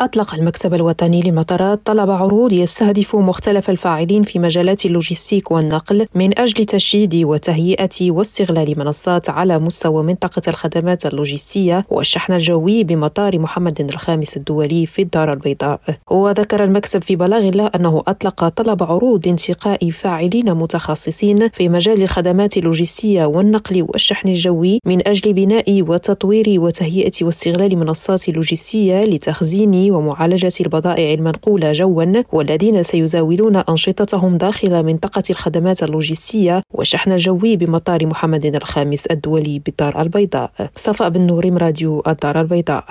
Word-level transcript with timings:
أطلق 0.00 0.34
المكتب 0.34 0.74
الوطني 0.74 1.20
للمطارات 1.20 1.80
طلب 1.84 2.10
عروض 2.10 2.52
يستهدف 2.52 3.16
مختلف 3.16 3.70
الفاعلين 3.70 4.22
في 4.22 4.38
مجالات 4.38 4.86
اللوجستيك 4.86 5.50
والنقل 5.50 6.06
من 6.14 6.38
أجل 6.38 6.64
تشييد 6.64 7.14
وتهيئة 7.14 8.10
واستغلال 8.10 8.78
منصات 8.78 9.30
على 9.30 9.58
مستوى 9.58 10.02
منطقة 10.02 10.42
الخدمات 10.48 11.06
اللوجستية 11.06 11.86
والشحن 11.90 12.32
الجوي 12.32 12.84
بمطار 12.84 13.38
محمد 13.38 13.80
الخامس 13.80 14.36
الدولي 14.36 14.86
في 14.86 15.02
الدار 15.02 15.32
البيضاء. 15.32 15.80
وذكر 16.10 16.64
المكتب 16.64 17.02
في 17.02 17.16
بلاغ 17.16 17.50
له 17.50 17.70
أنه 17.74 18.02
أطلق 18.08 18.48
طلب 18.48 18.82
عروض 18.82 19.26
لانتقاء 19.26 19.90
فاعلين 19.90 20.54
متخصصين 20.54 21.48
في 21.48 21.68
مجال 21.68 22.02
الخدمات 22.02 22.56
اللوجستية 22.56 23.24
والنقل 23.24 23.82
والشحن 23.88 24.28
الجوي 24.28 24.78
من 24.86 25.08
أجل 25.08 25.32
بناء 25.32 25.82
وتطوير 25.82 26.60
وتهيئة 26.60 27.12
واستغلال 27.22 27.76
منصات 27.78 28.28
لوجستية 28.28 29.04
لتخزين 29.04 29.83
ومعالجة 29.90 30.52
البضائع 30.60 31.14
المنقولة 31.14 31.72
جوا 31.72 32.22
والذين 32.32 32.82
سيزاولون 32.82 33.56
أنشطتهم 33.56 34.36
داخل 34.36 34.82
منطقة 34.82 35.22
الخدمات 35.30 35.82
اللوجستية 35.82 36.62
والشحن 36.70 37.12
الجوي 37.12 37.56
بمطار 37.56 38.06
محمد 38.06 38.46
الخامس 38.46 39.06
الدولي 39.06 39.58
بالدار 39.58 40.02
البيضاء. 40.02 40.50
صفاء 40.76 41.08
بن 41.08 41.20
نور 41.20 41.62
راديو 41.62 42.02
الدار 42.06 42.40
البيضاء. 42.40 42.84